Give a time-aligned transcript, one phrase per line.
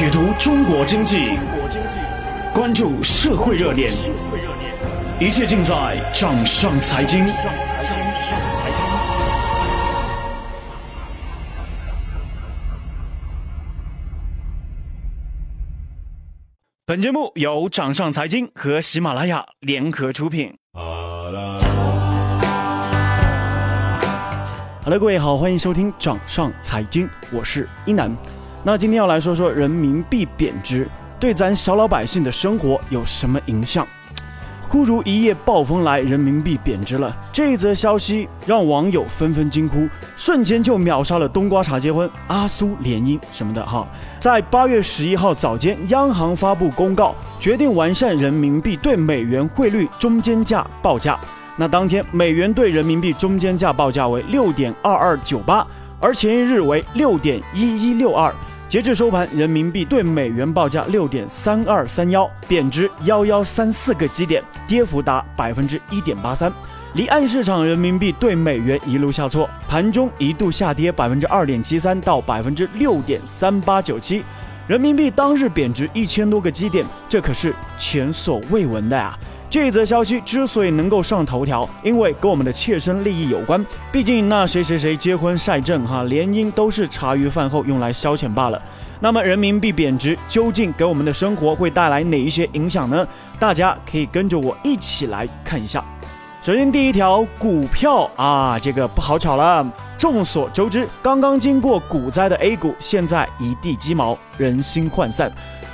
[0.00, 1.38] 解读中国经济，
[2.54, 3.92] 关注社会热点，
[5.20, 7.26] 一切尽在掌上财经。
[16.86, 20.56] 本节目由掌上财经和喜马拉雅联合出品。
[20.72, 21.60] 好的，
[24.98, 28.10] 各位好，欢迎收听掌上财经，我是一楠。
[28.62, 30.86] 那今天要来说说人民币贬值
[31.18, 33.86] 对咱小老百姓的生活有什么影响？
[34.68, 37.16] 忽如一夜暴风来，人民币贬值了。
[37.32, 43.86] 这则消息让网友纷纷惊呼，瞬间就秒杀了冬瓜茶结婚、阿苏联姻什么的哈。
[44.18, 51.18] 在八月十一号早间，央行发布公告，决定完善人民币对美元汇率中间价报价。
[51.56, 55.66] 那当天，美元对人民币中间价报价为六点二二九八，
[56.00, 58.34] 而前一日为六点一一六二。
[58.68, 66.52] 截至收盘，人民币对美元报价六点三二三幺，贬值幺幺三四个基点，跌幅达百分之一点八三。
[66.94, 74.22] 离岸市场人民币对美元一路下挫，盘中一度下跌百分之二点七三到百分之六点三八九七，
[74.68, 79.18] 人民币当日贬值一千多个基点，这可是前所未闻的呀！
[79.50, 83.66] 这则消息之所以能够上头条，因为跟我们的切身利益有关。
[83.90, 88.62] 毕竟那谁谁谁结婚晒证哈，联姻都是茶余饭后用来消遣罢了。
[89.00, 93.04] 那么人民币贬值究竟给我们的生活会带来哪一些影响呢？
[93.40, 95.84] 大家可以跟着我一起来看一下。
[96.42, 99.66] 首先第一条，股票啊，这个不好炒了。
[99.98, 105.30] 众所周知，刚刚经过股灾的 A 股现在一地鸡毛，人心涣散。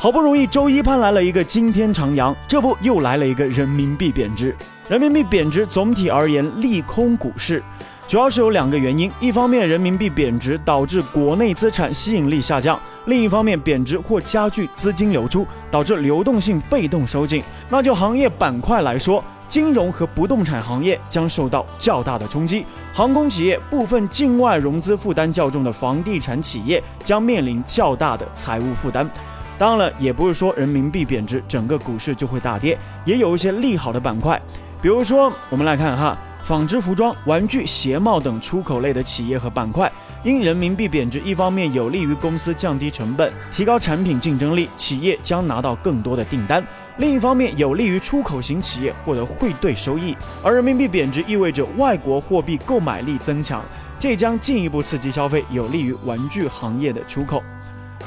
[0.00, 4.56] 好不容易周一盼来了一个惊天长阳，这不又来了一个人民币贬值。
[4.86, 7.60] 人民币贬值总体而言利空股市，
[8.06, 17.42] 主要是有两个原因：一方面人民币贬值导致国内资产吸引力下降；另一方面贬值或加剧资金流出，导致流动性被动收紧。
[17.68, 22.64] 那就行业板块来说，金融和不动产行业将受到较大的冲击，
[22.94, 29.10] 航空企业、部分境外融资负担较重的房地产企业将面临较大的财务负担。
[29.58, 34.40] 当然了，也不是说人民币贬值，整个股市就会大跌，也有一些利好的板块。
[34.80, 39.90] 比如说，我们来看哈，纺织、服装、玩具、鞋帽等出口类的企业和板块，
[40.22, 46.62] 因人民币贬值，一方面有利于公司降低成本，提高产品竞争力，企业将拿到更多的订单；
[46.98, 50.16] 另一方面有利于出口型企业获得汇兑收益。
[50.44, 53.60] 而人民币贬值意味着外国货币购买力增强，
[53.98, 57.42] 这将进一步刺激消费，有利于玩具行业的出口。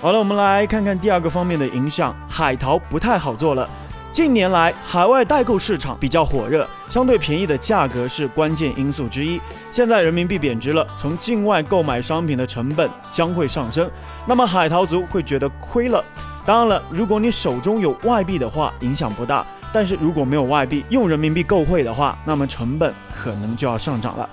[0.00, 2.14] 好了，我们来看看第二个方面的影响。
[2.28, 3.68] 海淘不太好做了。
[4.12, 9.40] 近年来，海外代购市场比较火热，相对便宜的价格是关键因素之一。
[9.72, 13.90] 现在人民币贬值了，从境外购买商品的成本将会上升，
[14.24, 16.04] 那么海淘族会觉得亏了。
[16.46, 24.30] 当然了，如果你手中有外币的话，影响不大；但是如果没有外币，用人民币购汇的话，那么成本可能就要上涨了。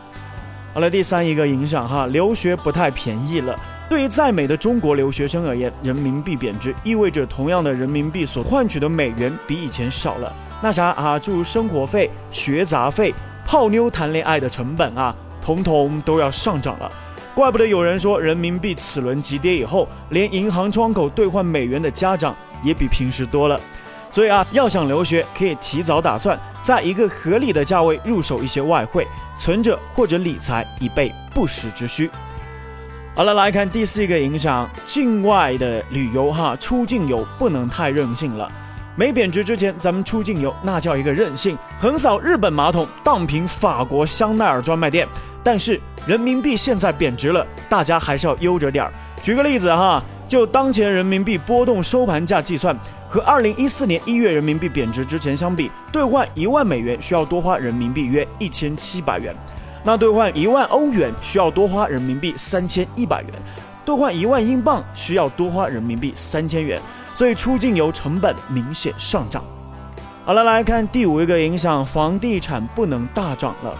[0.75, 3.59] 好了，第三一个影响哈，留学不太便宜了。
[3.87, 10.33] 对于在美的中国留学生而言，人民币贬值意味着同样的人民币所换取的美元比以前少了。
[10.61, 13.13] 那啥啊，诸如生活费、学杂费、
[13.45, 16.91] 泡妞谈恋爱的成本啊，统统都要上涨了。
[17.35, 23.59] 怪不得有人说，人民币此轮急跌以后，连银行窗口兑换美元的家长也比平时多了。
[24.09, 29.05] 所以啊，要想留学，可以提早打算，在一个合理的价位入手一些外汇，
[29.37, 32.09] 存着或者理财，以备不时之需。
[33.17, 38.51] 好了，来看第四个影响，境外的旅游哈，出境游不能太任性了。
[38.97, 45.07] 没贬值之前，咱们出境游那叫一个任性，横扫日本马桶，荡平法国香奈儿专卖店。
[45.41, 48.91] 但是人民币现在贬值了，大家还是要悠着点儿。
[49.21, 52.77] 举个例子哈，就当前人民币波动收盘价计算，
[53.07, 59.33] 和二零一四年一月人民币贬值之前相比，兑换一万美元需要多花人民币约一千七百元。
[59.87, 63.31] 那兑换一万欧元需要多花人民币三千一百元，
[63.85, 66.81] 兑换一万英镑需要多花人民币三千元，
[67.13, 69.43] 所以出境游成本明显上涨。
[70.25, 73.77] 好了，来看第五一个影响，房地产不能大涨了。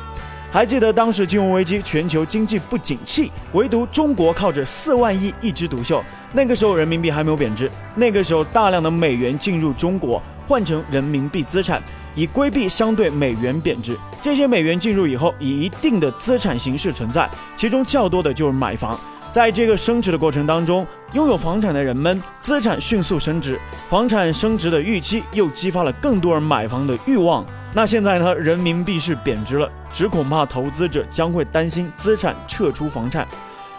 [0.51, 6.03] 还记得当时金融危机，全球经济不景气，唯独中国靠着四万亿一枝独秀。
[6.31, 11.81] 那个时候人民币还没有贬值，那个时候大量的美元进入中国，换成人民币资产。
[12.15, 18.99] 以规避相对美元贬值，这些美元进入以后，以一定的资产形式存在，其中较多的就是买房。
[19.29, 23.59] 在这个升值的过程当中，拥有房产的人们资产迅速升值，
[23.89, 27.45] 房产升值的预期又激发了更多人买房的欲望。
[27.73, 33.27] 那现在呢，人民币是贬值了，只恐怕投资者将会担心资产撤出房产。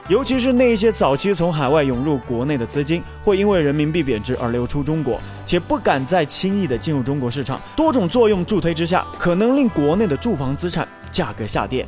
[0.09, 7.61] 尤其是那些早期从海外涌入国内的资金，会因为人民币贬值而流出中国，且不敢再轻易的进入中国市场。
[7.75, 11.85] 多种作用助推之下，可能令国内的住房资产价格下跌。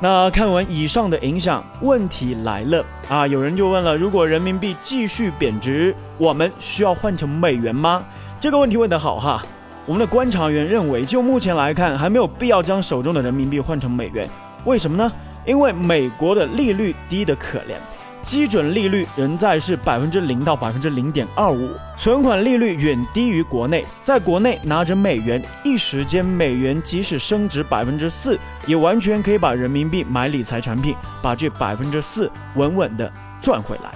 [0.00, 3.26] 那看完以上的影响，问题来了啊！
[3.26, 8.04] 有人就问了：如果人民币继续贬值，我们需要换成美元吗？
[8.38, 9.42] 这个问题问得好哈！
[9.86, 14.28] 我们的观察员认为，就目前来看，还没有必要将手中的人民币换成美元。
[14.66, 15.10] 为什么呢？
[15.46, 17.76] 因为美国的利率低得可怜，
[18.22, 23.84] 基准利率仍在是百分之零到百分之零点二五，存款利率远低于国内。
[24.02, 33.10] 在国内拿着美元，一时间美元即使升值百分之四，也完全可以把人民币买理财产品，把这百分之四稳稳的
[33.40, 33.94] 赚回来。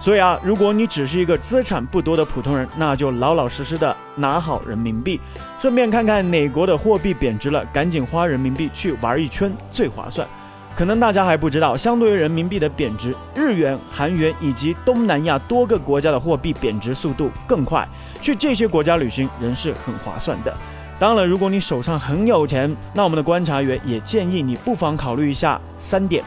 [0.00, 5.20] 所以啊，如果你只是一个资产不多的普通人，那就老老实实的拿好人民币，
[5.58, 10.26] 顺便看看哪国的货币贬值了，赶紧花人民币去玩一圈最划算。
[10.78, 17.84] 可能大家还不知道，相对于人民币的贬值，日元、韩元以及东南亚多个国家的货币贬值速度更快。
[18.22, 20.56] 去这些国家旅行仍是很划算的。
[20.96, 26.22] 当然，如果你手上很有钱，那我们的观察员也建议你不妨考虑一下三点：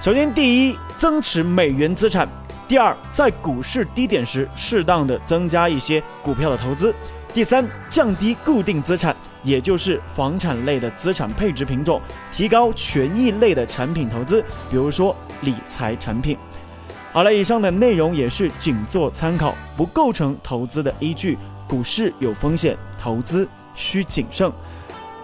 [0.00, 2.26] 首先，第一，增持美元资产；
[2.66, 6.94] 第二，在股市低点时，适当的增加一些股票的投资；
[7.34, 9.14] 第三，降低固定资产。
[9.42, 12.00] 也就是房产类的资产配置品种，
[12.32, 16.36] 提高权益类的产品投资，比如说理财产品。
[17.12, 21.36] 好了，以上的内容也是仅做参考，不构成投资的依据。
[21.68, 24.50] 股市有风险，投资需谨慎。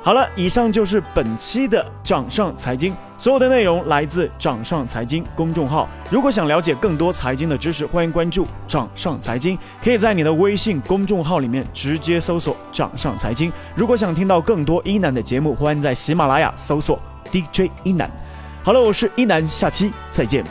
[0.08, 2.94] 好了，以上就是本期的掌上财经。
[3.18, 5.86] 所有的内容来自掌上财经公众号。
[6.10, 9.58] 如果想了解更多财经的知识，欢迎关注掌上财经。
[9.84, 13.52] 可以在你的微信公众号里面直接搜索“掌上财经”。
[13.76, 16.98] 如果想听到更多一楠的节目，欢迎在喜马拉雅搜索
[17.30, 18.10] DJ 一楠。
[18.64, 20.42] 好了，我是一楠，下期再见。